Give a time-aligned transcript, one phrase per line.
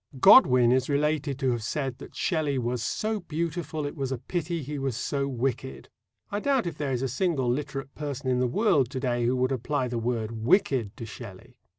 [0.19, 4.63] Godwin is related to have said that "Shelley was so beautiful, it was a pity
[4.63, 5.89] he was so wicked."
[6.31, 9.35] I doubt if there is a single literate person in the world to day who
[9.35, 11.59] would apply the word "wicked" to Shelley.